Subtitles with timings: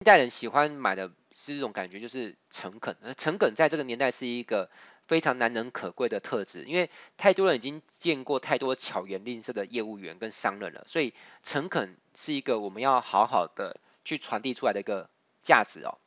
[0.00, 2.96] 一代人喜欢买的是一种感觉，就是诚恳。
[3.02, 4.70] 而诚恳在这个年代是一个
[5.06, 6.88] 非常难能可贵的特质，因为
[7.18, 15.10] 太多人已经见过太多巧言令色的业务员跟商人了，所以诚恳是一个我们要好好的去传递出来的一个
[15.42, 15.98] 价值哦。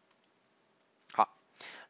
[1.11, 1.37] 好，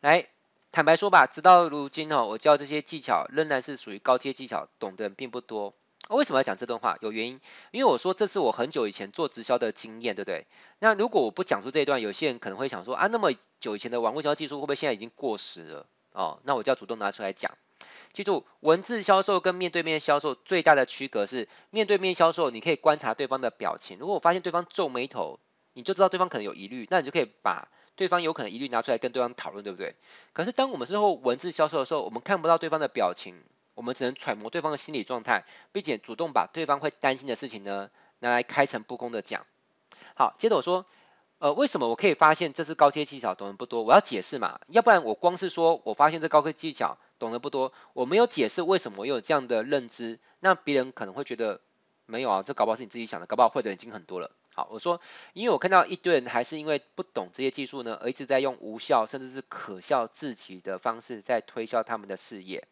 [0.02, 0.28] 来
[0.74, 5.74] 坦白说吧，直到如今哦，我教这些技巧仍然是属于高阶技巧，懂的人并不多。
[6.10, 6.98] 为什么要讲这段话？
[7.02, 7.40] 有原因，
[7.72, 10.46] 因为我说这是我很久以前做直销的经验，对不对？
[10.80, 15.86] 那如果我不讲出这一段，有些人可能会想说啊，那么久以前的网络销技术会不会现在已经过时了？
[16.12, 17.58] 哦，那我就要主动拿出来讲。
[18.12, 25.40] 记住，文字销售跟面对面销售最大的区隔是，面对面销售你可以观察对方的表情，如果我发现对方皱眉头，
[25.74, 29.96] 你就知道对方可能有疑虑，那你就可以把对方有可能疑虑拿出来跟对方讨论，对不对？
[30.34, 33.42] 可是当我们之后文字销售的时候，我们看不到对方的表情。
[33.76, 39.46] 我们只能揣摩对方的心理状态，并且主动把对方会担心的事情呢，拿来开诚布公的讲。
[40.16, 40.86] 好，接着我说，
[41.40, 43.84] 呃，为什么我可以发现这是高阶技巧，懂得不多？
[43.84, 51.60] 我要解释嘛，要不然我光是说我发现这高阶技巧懂得不多，我没有解释为什么我有这样的认知，那别人可能会觉得
[52.06, 54.32] 没有啊，这搞不好是你自己想的，搞不好会的已经很多了。
[54.56, 55.02] 好，我说，
[55.34, 62.68] 因为我看到一堆人还是因为不懂这些技术呢，而一直在用无效甚至是可笑至极的方式在推销他们的事业。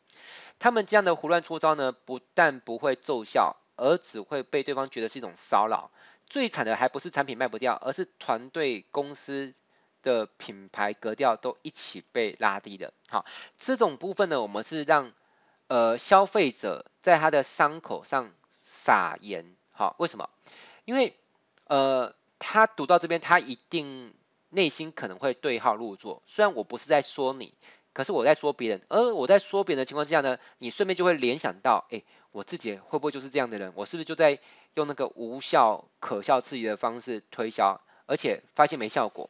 [0.60, 5.90] 他们这样的胡乱出招呢，不但不会奏效，而只会被对方觉得是一种骚扰。
[6.28, 9.54] 最惨的还不是产品卖不掉，而是团队公司
[10.04, 12.94] 的品牌格调都一起被拉低了。
[13.10, 13.26] 好，
[13.58, 15.12] 这种部分呢，我们是让
[15.68, 19.56] 呃消费者在他的伤口上撒盐。
[19.72, 20.30] 好，为什么？
[20.86, 21.16] 因为
[21.72, 24.14] 呃他读到这边，他一定
[24.50, 26.22] 内心可能会对号入座。
[26.26, 27.54] 虽然我不是在说你。
[27.94, 33.74] 可是我在说别人，而我在说别人的情况之下呢，你顺便就会联想到，哎，我自己会不会就是这样的人？
[33.76, 34.40] 我是不是就在
[34.76, 39.30] 用那个无效、可笑至极的方式推销，而且发现没效果？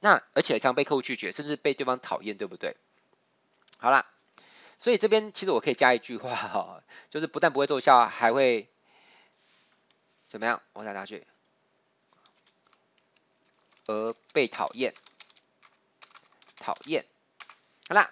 [0.00, 2.76] 那而且常被客户拒绝，甚至被对方讨厌，对不对？
[3.78, 4.04] 好啦，
[4.78, 8.68] 所以这边其实我可以加一句话哈，就是不但不会奏效，还会
[10.26, 10.60] 怎么样？
[10.74, 11.26] 我再拿去，
[13.86, 14.94] 而被讨厌，
[16.58, 17.04] 讨厌。
[17.88, 18.10] 好啦，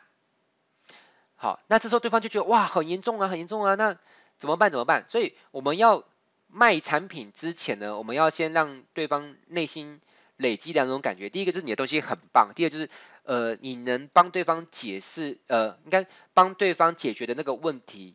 [1.36, 3.98] 好，那这时候对方就觉得哇，很严重啊，很严重啊，那
[4.38, 4.70] 怎么办？
[4.70, 5.04] 怎么办？
[5.08, 6.04] 所以我们要
[6.46, 10.00] 卖产品之前呢，我们要先让对方内心
[10.36, 11.28] 累积两种感觉。
[11.28, 12.88] 第一个就是你的东西很棒，第二就是
[13.24, 18.14] 呃，你能帮对方解释，呃，应该帮对方解决的那个问题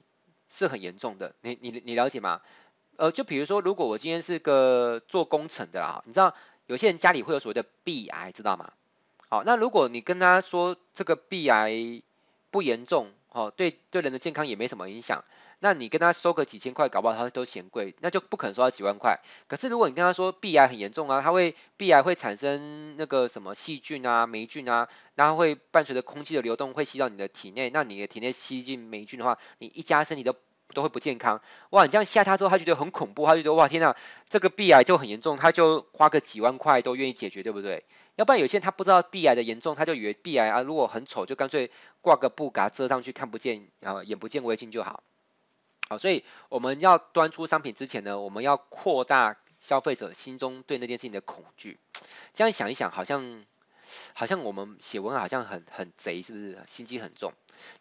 [0.49, 1.35] 是很严重的。
[1.41, 2.41] 你你你了解吗？
[2.95, 6.35] 呃，就比如说，如果我今天是个做工程的啦，你知道
[6.69, 8.71] 有些人家里会有所谓的壁癌，知道吗？
[9.27, 12.03] 好，那如果你跟他说这个壁癌
[12.51, 15.23] 不严重，哦，对对人的健康也没什么影响，
[15.57, 19.19] 那你跟他收个几千块，搞不好他都嫌贵，那就不可能收到几万块。
[19.47, 30.35] 可是如果你跟他说壁癌很严重啊，它会壁癌会产生那个什么细菌啊、霉菌啊，然后会伴随着空气的流动会吸到你的体内，那你的体内吸进霉菌的话，你一加身体都
[30.73, 31.41] 都会不健康。
[31.71, 33.95] 哇，你这样吓他之后，他觉得很恐怖，他就觉得哇天呐，
[34.29, 37.83] 这个鼻癌就很严重，他就花个几万块都愿意解决，对不对？
[38.15, 41.71] 要不然有些人他不知道鼻癌的严重，他就以为鼻癌啊，如果很丑就干脆
[42.01, 45.03] 挂个布给他遮上去，看不见，然后眼不见为净就好。
[45.87, 51.79] 好，所以我们要端出商品之前呢，我们要扩大消费者心中对那件事情的恐惧。
[52.33, 53.43] 这样想一想，好像
[54.13, 57.33] 好像我们写文好像很很贼，是不是心机很重？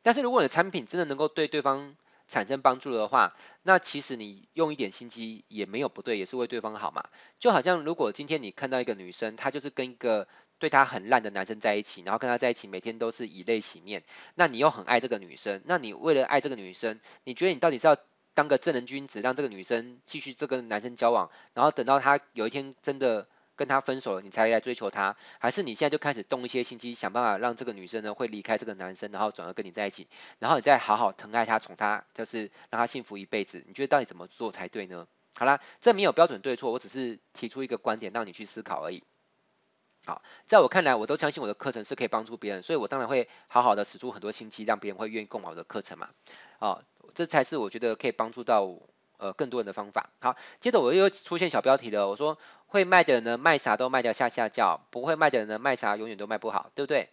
[0.02, 1.94] 但是如果你的产品真的能够对对方
[2.28, 7.08] 产生帮助的话，那其实你用一点心机也没有不对，也是为对方好嘛。
[7.40, 10.28] 就好像如果今天你看到一个女生，她就是跟一个
[10.58, 17.96] 对她很烂的男生在一起，然后跟他在一起每天都是以泪洗面，那你又很爱这个女生，那你为了爱这个女生，你觉得你到底是要
[18.34, 23.26] 当个正人君子，让这个女生继续这个男生交往，然后等到她有一天真的。
[23.58, 30.06] 跟他分手了，你才来追求他，还是你现在就开始动一些心机，想办法让这个女生呢会离开这个男生，然后转而跟你在一起，
[30.38, 33.64] 然后你再好好疼爱她，宠她，就是让她幸福一辈子。
[33.66, 35.08] 你觉得到底怎么做才对呢？
[35.34, 39.02] 好啦，这没有标准对错，我只是提出一个观点让你去思考而已。
[40.06, 46.10] 好，在我看来，我都相信我的课程是可以帮助别人，所以我当然会好好的使出很多心机，让别人会愿意购买我的课程嘛。
[46.60, 46.82] 啊，
[47.14, 48.68] 这才是我觉得可以帮助到
[49.16, 50.10] 呃更多人的方法。
[50.20, 52.38] 好，接着我又出现小标题了，我说。
[52.68, 57.08] 会卖的人呢，卖啥都卖掉下下叫；不会卖的人呢，卖啥永远都卖不好，对不对？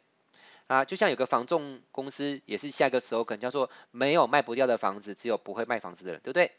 [0.67, 6.51] 啊，就像有个房仲公司，也是下一个 slogan 叫做“没有卖不掉的房子，只有不会卖房子的人”，对不对？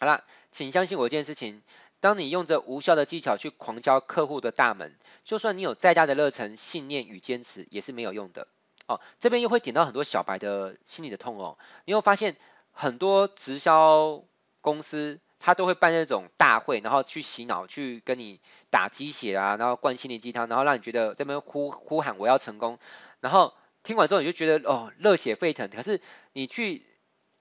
[0.00, 1.62] 好了，请相信我一件事情：
[2.00, 8.48] 当你用着无效的技巧去狂敲客户的大门，就算你有再大的热忱、信念与坚持，也是没有用的。
[8.86, 11.58] 哦，这边又会点到很多小白的心里的痛哦。
[11.84, 12.34] 你会发现
[12.72, 14.24] 很多直销
[14.62, 15.20] 公司。
[15.44, 22.78] 他都会办那种大会，然后去洗脑，去跟你打鸡血啊，然后灌心灵鸡汤，然后让你觉得这边呼呼喊我要成功，
[23.20, 23.52] 然后
[23.82, 25.68] 听完之后你就觉得哦热血沸腾。
[25.68, 26.00] 可是
[26.32, 26.86] 你去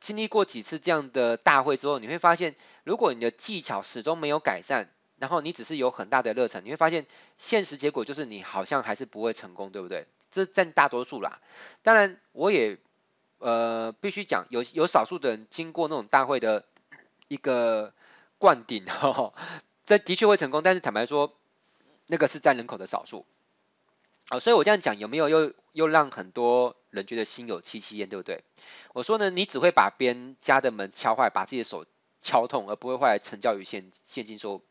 [0.01, 7.05] 经历过几次这样的大会之后，你会发现，如果你的技巧始终没有改善，然后你只是有很大的热忱，你会发现
[7.37, 10.07] 现实结果就是你好像还是不会成功，对不对？
[10.29, 11.39] 这占大多数啦。
[11.83, 12.79] 当然，我也
[13.37, 16.65] 呃必须讲，有有少数的人经过那种大会的
[17.33, 17.93] 一个
[18.37, 19.33] 灌顶， 哦，
[19.85, 20.61] 这的确会成功。
[20.61, 21.33] 但是坦白说，
[22.07, 23.25] 那个是占人口的少数。
[24.29, 28.43] 好，所以我这样讲有没有又又让很多人觉得心有戚戚焉，对不对？
[28.93, 31.85] 我说呢，你只会把别人家的门敲坏，把自己的手
[32.21, 34.61] 敲痛，而不会后来成交于现现金收入。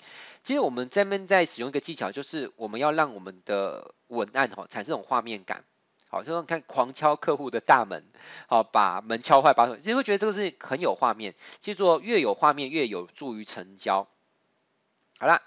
[0.45, 5.65] 其实我们这边在使用一个技巧，就是我们要让我们的文案哈产生这种画面感。
[6.13, 8.05] 好，就说看狂敲客户的大门，
[8.47, 11.35] 好，把门敲坏，把手，其实会觉得这个是很有画面。
[11.63, 14.07] 记住，越有画面越有助于成交。
[15.19, 15.41] 好啦，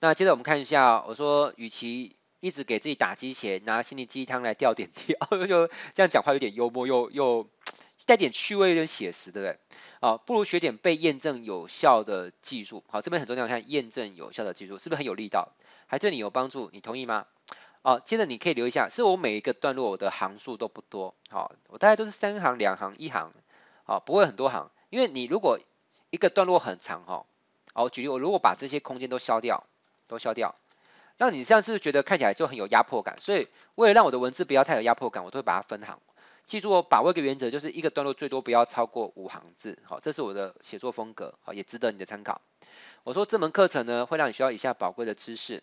[0.00, 5.16] 那接着我们看一下，我说与其一直给自己打鸡血，拿心灵鸡汤来吊点滴，
[5.46, 7.48] 就这样讲话有点幽默，又又
[8.06, 9.58] 带点趣味，有点写实，对不对？
[10.00, 12.82] 啊，不如学点被验证有效的技术。
[12.88, 15.52] 好，这边很重要，看验证有效的技术是不是很有力道，
[15.86, 16.70] 还对你有帮助？
[16.72, 17.26] 你同意吗？
[17.86, 23.32] 好，接着你可以留一下，是我每一个段落我的行数都不多，好，我大概都是三行、两行、一行，
[23.84, 25.60] 好，不会很多行，因为你如果
[26.10, 27.26] 一个段落很长，哈，
[27.74, 29.68] 好，举例我如果把这些空间都消掉，
[30.08, 30.56] 都消掉。
[31.16, 33.20] 让你这样是不是觉得看起来就很有压迫感？
[33.20, 33.46] 所以
[33.76, 36.00] 为了让我的文字不要太有压迫感，我都会把它分行。
[36.48, 39.78] 记住我把握一个原则，就是一个段落最多不要超过五行字。
[39.84, 42.40] 好，这是我的写作风格，好，也值得你的参考。
[43.04, 45.62] 我说这门课程呢，会让你学到以下宝贵的知识。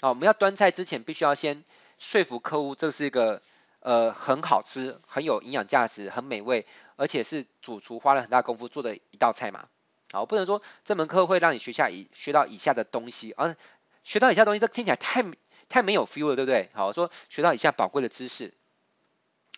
[0.00, 1.64] 好，我们要端菜之前，必须要先
[1.98, 3.42] 说服客户，这是一个
[3.80, 9.68] 呃很好吃、很有营养价值、很美味，而且是主厨花了很大功夫做的一道菜嘛。
[10.12, 13.56] 好，不能说这门课会让你学下以学到以下的东西，而
[14.04, 15.24] 学到以下东西，这听起来太
[15.68, 16.70] 太没有 feel 了，对不对？
[16.74, 18.54] 好，说学到以下宝贵的知识。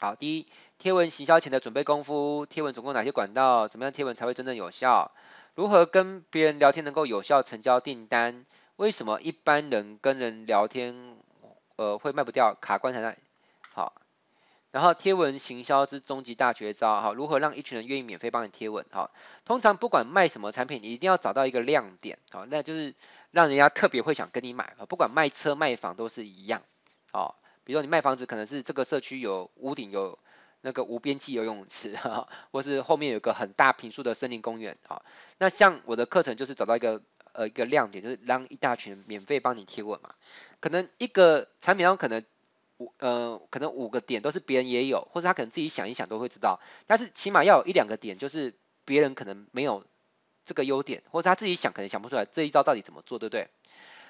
[0.00, 0.46] 好，第一，
[0.78, 3.68] 贴文行销前的准备功夫，贴文总共哪些管道？
[3.68, 5.12] 怎么样贴文才会真正有效？
[5.54, 8.46] 如何跟别人聊天能够有效成交订单？
[8.80, 11.18] 为什么一般人跟人聊天，
[11.76, 13.14] 呃，会卖不掉，卡关在那？
[13.74, 13.92] 好。
[14.70, 18.86] 然后贴文行销之终极大绝招，好，如何让一群人愿意免费帮你贴文？
[18.90, 19.10] 好，
[19.44, 22.94] 通常不管卖什么产品，你一定要找到一个亮点，好，那就是
[23.32, 26.62] 让人家特别会想跟你买，不管卖车卖房都是一样，
[27.12, 30.18] 好，比如说你卖房子，可能是这个社区有屋顶有
[30.62, 35.02] 那个无边际游泳池， 哈，或是后面有个很大平数的森林公园，啊，
[35.36, 40.14] 那像我的课程就是找到一个呃一个亮点，就是让一大群免费帮你贴文嘛，
[40.60, 42.24] 可能一个产品上可能。
[42.82, 48.54] 五呃，可能五个点都是别人也有，或者他可能自己想一想都会知道，但是起码要有一两个点，就是
[48.86, 49.84] 别人可能没有
[50.46, 53.48] 这个优点，或者他自己想可能想不出来这一招到底怎么做，对不对？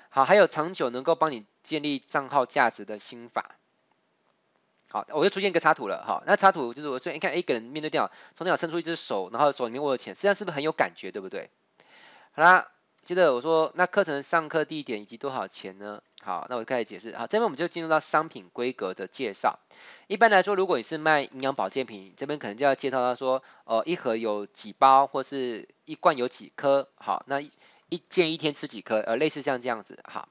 [0.09, 3.57] 好，还有长久能够帮你建立账号价值的心法。
[4.89, 11.51] 好，我又出现一个插图了，哈，那插图就是我说，你看一个人面对电脑，从电脑伸出一只手，然后手里面握着钱，实际上是不是很有感觉，对不对？
[12.31, 12.69] 好啦。
[13.11, 16.01] 接着我说，那课程上课地点以及多少钱呢？
[16.23, 17.13] 好，那我开始解释。
[17.17, 19.59] 好，这边我们就进入到商品规格的介绍。
[20.07, 26.89] 一般来说，如果你是卖营养保健品，这边可能就要介绍到说，呃，一盒有几包，或是一罐有几颗。
[26.95, 29.99] 好，那一件一天吃几颗，呃，类似像这样子。
[30.05, 30.29] 好，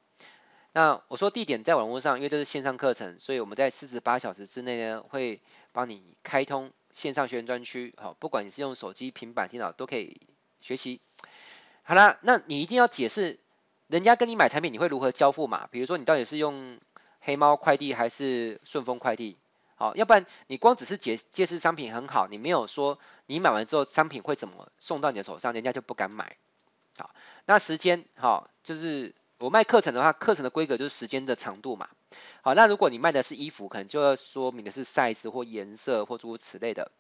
[0.72, 5.42] 那我说地点在网络上，因为这是线上课程，所以我们在四十八小时之内呢，会
[5.74, 7.94] 帮你开通线上学习专区。
[7.98, 10.22] 好，不管你是用手机、平板、电脑都可以
[10.62, 11.02] 学习。
[11.90, 13.40] 好啦，那你一定要解释，
[13.88, 15.68] 人家跟你买产品，你会如何交付嘛？
[15.72, 16.78] 比如说你到底是用
[17.20, 19.40] 黑猫快递还是顺丰快递？
[19.74, 26.38] 好，要不然你光只是解解释商品很好，你没有说你买完之后商品会怎么送到你的手上，人家就不敢买。
[26.96, 27.10] 好，
[27.48, 31.90] 那时间好，就是我卖课程的话，课程的规格就是时间的长度嘛。
[32.44, 36.92] 好，那如果你卖的是衣服，可能就要说明的是 size 或颜色或诸如此类的。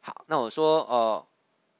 [0.00, 1.26] 好，那我说呃。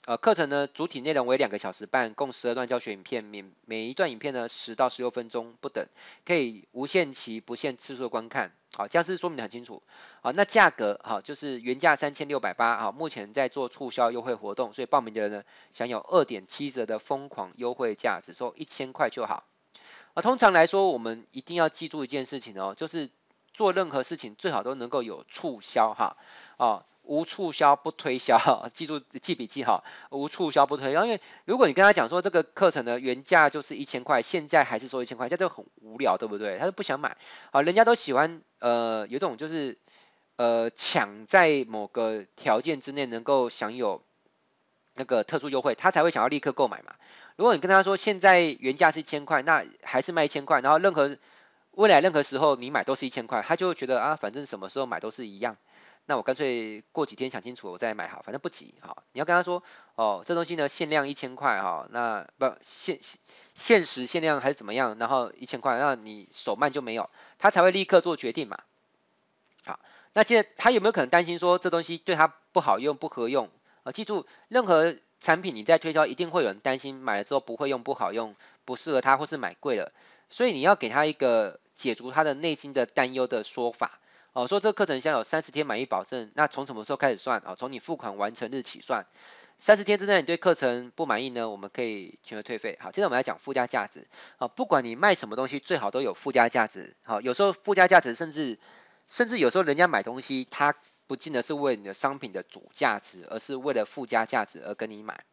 [0.07, 5.89] 呃，课程呢，主体内容为两个小时半，共十二段教学影片，每每一段影片呢十到十六分钟不等，
[6.25, 8.53] 可以无限期、不限次数的观看。
[8.77, 9.83] 好，这样是说明的很清楚。
[10.21, 19.43] 好，那价格好，就是原价三千六百八，好，目前在做促销优惠活动，所以报名的人呢享有二点七折的疯狂优惠价，只收一千块就好。
[20.15, 23.11] 啊，通常来说，我们一定要记住一件事情哦，就是
[23.53, 26.17] 做任何事情最好都能够有促销哈，
[26.59, 26.85] 哦。
[27.07, 29.83] 无促销不推销， 记住记笔记哈。
[30.11, 36.59] 无促销不推销，因为如果你跟他讲说这个课程的原价就是一千块，现在还是说一千块，这就很无聊，对不对？
[36.59, 37.17] 他就不想买。
[37.53, 39.79] 好，人家都喜欢呃有种就是
[40.37, 44.03] 呃抢在某个条件之内能够享有
[44.95, 46.95] 那个特殊优惠，他才会想要立刻购买嘛。
[47.37, 51.17] 如果你跟他说现在原价是一千块，那还是卖一千块，然后任何
[51.73, 55.57] 未来任何时候你买都是一千块，他就会觉得啊，反正什么时候买都是一样。
[56.09, 59.03] 那我干脆过几天想清楚我再买好，反正不急哈。
[59.13, 59.65] 你要跟他说
[59.97, 63.01] 哦，这东西呢限量一千块哈，那不限
[63.55, 68.59] 限时限量还是怎么样，然后一千块，那你手慢就没有，他才会立刻做决定嘛。
[69.65, 69.81] 好，
[70.13, 73.51] 那接着他有没有可能担心说这东西对他不好用不合用
[73.83, 73.91] 啊？
[73.91, 79.93] 记住，任何产品你在推销，一定会有人担心买了之后不会用不好用，不适合他或是买贵了，
[80.31, 83.99] 所以你要给他一个解除他的内心的担忧的说法。
[84.37, 87.43] 哦，说这个课程将有三十天满意保证，那从什么时候开始算？
[87.47, 89.07] 哦，从你付款完成日起算。
[89.59, 92.77] 三十天之内你对课程不满意呢，我们可以全额退费。
[92.79, 94.07] 好，接着我们来讲附加价值。
[94.37, 96.95] 好，不管你卖什么东西，最好都有附加价值。
[97.07, 98.59] 好，有时候附加价值甚至
[99.09, 100.75] 甚至有时候人家买东西，他
[101.07, 105.25] 不见得是为你的商品的主价值，而是为了附加价值而跟你买。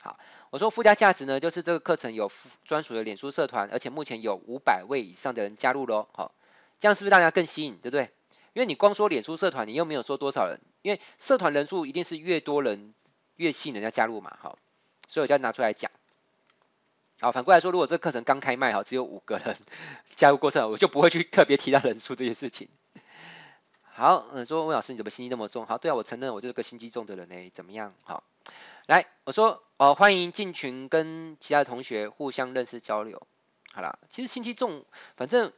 [0.00, 0.16] 好，
[0.50, 2.30] 我说附加价值呢，就是这个课程有
[2.64, 6.06] 专属的脸书社团，而且目前有五百位以上的人加入喽。
[6.12, 6.32] 好，
[6.78, 8.10] 这样是不是大家更吸引，对不对？
[8.54, 12.94] 因为你光说脸书社团，你又没有说多少人，因为社团人数一定是越多人
[13.34, 14.56] 越吸引人家加入嘛，好，
[15.08, 15.90] 所以我就要拿出来讲。
[17.20, 19.56] 好，反过来说，如果这课程刚开卖，哈，只有五个人
[20.14, 22.68] 加入过程，我就不会去特别提到人数这件事情。
[23.82, 25.66] 好，嗯，说温老师你怎么心机那么重？
[25.66, 27.92] 好，对啊，我承认我就是个心机重的人呢，怎么样？
[28.02, 28.22] 好，
[28.86, 33.26] 来，我说哦，欢迎进群跟其他的同学互相认识交流。
[33.72, 34.84] 好了，其实心机重，
[35.16, 35.52] 反正。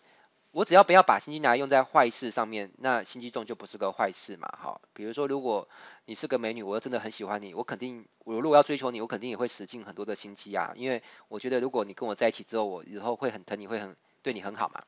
[0.56, 5.68] 我只要不要把心机拿来用在坏事上面，那心机重就不是个坏事嘛，哈，比如说如果
[6.06, 14.82] 你是个美女，我真的很喜欢你，我肯定我如果要追求你，我肯定也会使尽很多的心机啊，因为我觉得如果你跟我在一起之后，我以后会很疼你，会很对你很好嘛。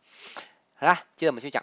[0.77, 1.63] 好啦，接着我们去讲，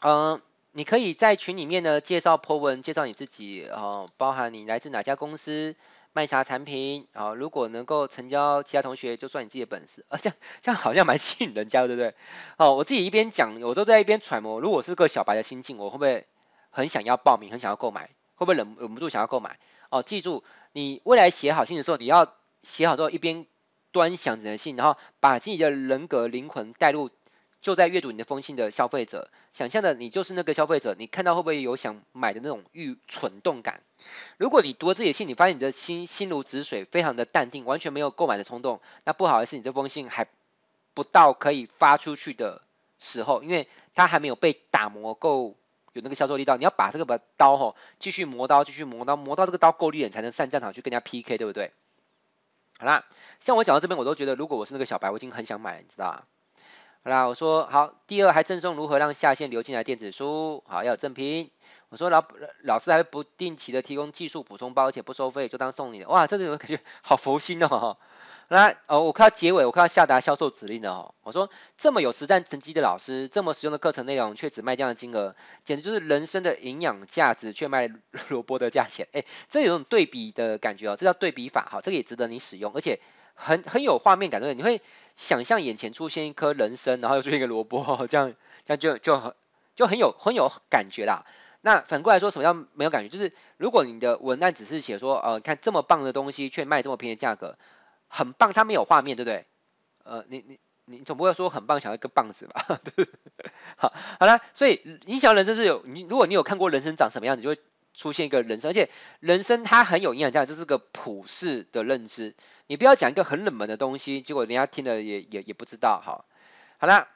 [0.00, 0.40] 嗯，
[0.72, 5.76] 你可以在群里面呢介绍 po 文，介绍你自己，哦，包含你来自哪家公司。
[6.18, 7.32] 卖啥产品啊？
[7.32, 10.18] 如果能够成交其他同学，就算你自己的本事啊。
[10.20, 12.12] 这样这样好像蛮吸引人家，对不对？
[12.56, 16.26] 哦，我自己一边讲，我都在一边揣摩，如果是个小白的心境，我会不会
[16.70, 18.10] 很想要报名，很想要购买？
[18.34, 19.60] 会不会忍忍不住想要购买？
[19.90, 22.34] 哦，记住，你未来写好信的时候，你要
[22.64, 23.46] 写好之后一边
[23.92, 27.10] 端详整个信，然后把自己的人格灵魂带入。
[27.60, 33.82] 就在阅读你的封信的消费者，想象的你就是那个消费者，你看到会不会有想买的那种欲蠢动感？
[34.36, 40.28] 如果你读了这些信，你发现你的心心如止水，非常的淡定，完全没有购买的冲动，那不好意思，你这封信还
[40.94, 42.62] 不到可以发出去的
[43.00, 45.56] 时候，因为它还没有被打磨够
[45.94, 46.56] 有那个销售力道。
[46.56, 51.72] 你要把这个把刀吼继续磨刀，继续磨刀，磨到这个刀够利，你才能上战场去跟人家 PK，对不对？
[52.78, 53.04] 好啦，
[53.40, 56.22] 像我讲到这边，我都觉得如果我是那个小白，我已经很想买了，你知道吗？
[56.22, 56.37] 好
[57.04, 61.50] 好啦，我说好，第二还赠送如何让下线流进来电子书，好要有赠品。
[61.90, 62.22] 我说老
[62.62, 66.08] 老师还不定期的提供技术补充包，而且不收费，就当送你的。
[66.08, 67.96] 哇，这种感觉好佛心哦。
[68.48, 71.14] 来哦，我看到结尾，我看到下达销售指令了哦。
[71.22, 77.88] 我说这么有实战成绩的老师，这么实用的课程内容，却只卖这样的金额，简直就是人生的营养价值，却卖
[78.28, 79.06] 萝卜的价钱。
[79.12, 83.00] 哎，这有种对比的感觉哦，这叫对比法哈，这个也值得你使用，而且
[83.38, 84.70] 很很有画面感，对不对？
[84.70, 84.82] 你会。
[85.18, 88.32] 想象眼前出现一颗人参，然后又出现一个萝卜，这样
[88.64, 89.34] 这样就就很
[89.74, 91.26] 就很有很有感觉啦。
[91.60, 93.08] 那反过来说，什么叫没有感觉？
[93.08, 97.58] 就是如果你的文案只是写说，呃，看这么棒的东西却卖这么便宜的价格，
[98.06, 99.44] 很棒，它没有画面，对不对？
[100.04, 102.78] 呃，你你你总不会说很棒，想要一个棒子吧？
[102.94, 103.08] 对？
[103.74, 107.58] 好，好了，所以你想要人生是有你，如果你有看过人参长什么样子，就会
[107.98, 112.36] 出现一个人生，而且人生它很有营养价值，这是个普世的认知。
[112.68, 116.24] 你不要讲一个很冷门的东西，结果人家听了也也也不知道，好，
[116.78, 117.08] 好啦，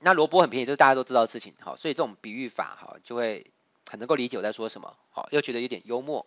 [0.00, 3.46] 那萝卜很便宜，这是大家都知道的事情，好，所以这种比喻法，哈，就会
[3.88, 6.26] 很能够理解我在说什么，好，又觉得有点幽默，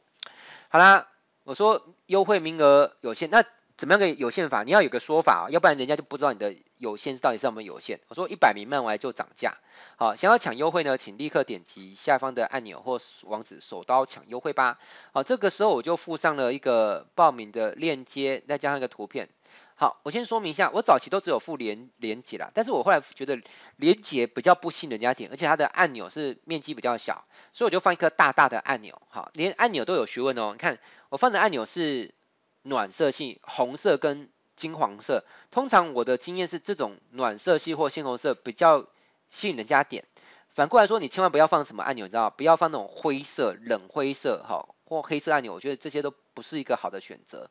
[0.70, 1.10] 好啦，
[1.44, 3.44] 我说优惠名额有限，那。
[3.80, 4.64] 怎么样个有限法？
[4.64, 8.02] 你要有个说法啊，要不然人家就不知道你的有限到底是怎么有限。
[8.10, 9.56] 我说一百名卖完就涨价，
[9.96, 14.80] 好，想要抢优惠呢，请立刻点击下方的按钮或网址，手刀抢优惠吧。
[15.14, 19.30] 好，这个时候我就附上了一个报名的链接，再加上一个图片。
[19.76, 23.40] 好，我先说明一下，我早期都只有附连连结啦，但是我后来觉得
[23.78, 29.02] 连结比较不吸引人家点，而且它的按钮是面积比较小，所以我就放一颗大大的按钮。
[29.08, 30.50] 好，连按钮都有学问哦。
[30.52, 32.14] 你看我放的按钮是。
[32.62, 38.88] 暖色系，红色跟金黄色，通常我的经验是这种暖色系或鲜红色比较
[39.30, 40.06] 吸引人家点。
[40.54, 47.50] 反过来说，你千万不要放什么按钮，你知道不要放那种灰色、冷灰色，哈，或黑色按钮，我觉得这些都不是一个好的选择。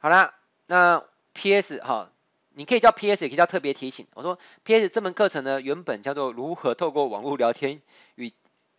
[0.00, 0.34] 好啦，
[0.66, 2.10] 那 PS 哈，
[2.50, 4.08] 你可以叫 PS，也可以叫特别提醒。
[4.14, 7.80] 我说 PS 这门课程呢，原本叫做如何透过网络聊天
[8.16, 8.32] 与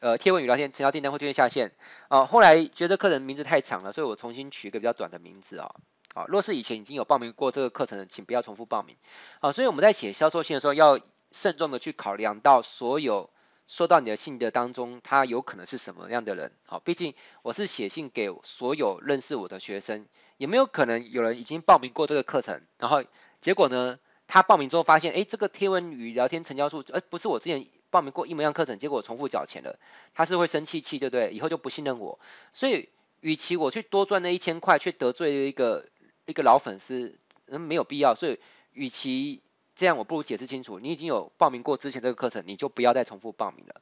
[0.04, 1.72] 呃贴文与聊天成交订单或推荐下线。
[2.10, 5.74] 哦，后来觉得客人名字太长了，所以我重新取一个比较短的名字哦。
[6.14, 8.98] 啊，若是以前已经有报名过这个课程的，请不要重复报名。
[9.40, 11.00] 啊，所以我们在写销售信的时候，要
[11.32, 13.30] 慎重的去考量到所有
[13.70, 16.52] 收到你的信的当中，他有可能是什么样的人。
[16.68, 20.06] 好，毕竟我是写信给所有认识我的学生，
[20.36, 23.06] 有没有可能有人已经报名过这个课程，然后
[23.40, 29.80] 结果呢，他报名之后发现，哎，这个贴文与聊天成交数，哎，不是我之前报名过一模一样课程，结果重复缴钱了，
[30.14, 31.32] 他是会生气气，对不对？
[31.32, 32.20] 以后就不信任我。
[32.52, 32.90] 所以，
[33.22, 35.86] 与其我去多赚那一千块，却得罪一个。
[36.26, 38.40] 一个老粉丝，嗯，没有必要，所以
[38.72, 39.44] 与其
[39.76, 43.82] 这样，我不如解释清楚，你已经有报名过之前这个课程，你就不要再重复报名了，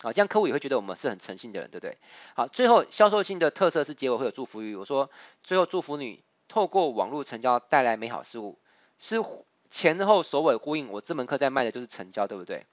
[0.00, 1.98] 好，这样客户也会觉得我们是很诚信的人，对不对？
[2.34, 5.10] 好，最后销售性的特色是结尾会有祝福语，我说
[5.42, 8.58] 最后祝福你透过网络成交带来美好事物，
[8.98, 9.22] 是
[9.68, 12.64] 前后首尾呼应，我这门课在卖的就是成交，对不对？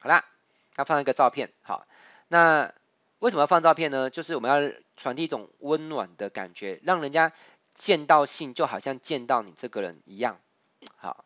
[0.00, 0.24] 好啦，
[0.76, 1.86] 要放一个照片，好，
[2.26, 2.74] 那
[3.20, 4.10] 为什么要放照片呢？
[4.10, 7.32] 就是我们要传递一种温暖的感觉，让人家。
[7.72, 10.40] 见到信就好像见到你这个人一样，
[10.96, 11.24] 好，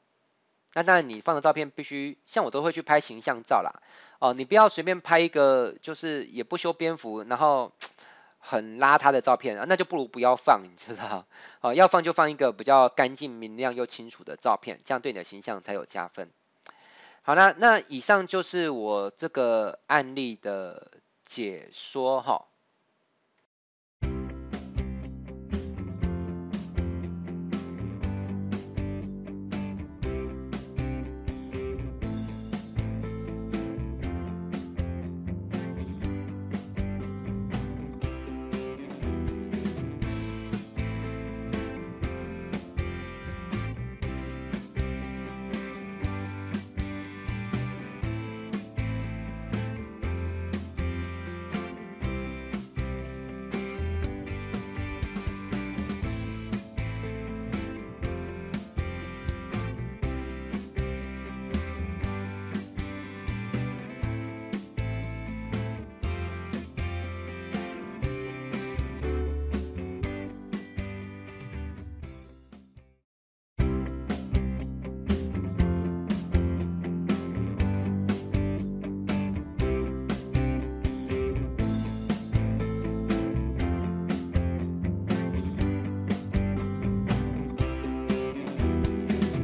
[0.75, 3.83] 那当然你放的照片必须像我都会去拍形象照啦，
[4.21, 7.73] 哦，你不要随便拍一个就是也不修边幅，然后
[8.38, 11.26] 很邋遢的照片，那就不如不要放，你知道，
[11.61, 16.31] 哦，要放就放一个比较干净明亮又清楚的照片，这样对你的形象才有加分。
[17.26, 20.93] 好啦，那以上就是我这个案例的
[21.25, 22.49] 解说哈。